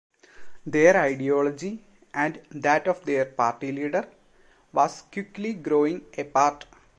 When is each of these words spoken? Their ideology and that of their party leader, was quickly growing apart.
Their 0.65 0.97
ideology 0.97 1.83
and 2.11 2.41
that 2.49 2.87
of 2.87 3.05
their 3.05 3.23
party 3.23 3.71
leader, 3.71 4.07
was 4.73 5.03
quickly 5.03 5.53
growing 5.53 6.07
apart. 6.17 6.65